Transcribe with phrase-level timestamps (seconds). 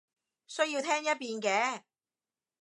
[0.47, 1.83] 需要聽一遍嘅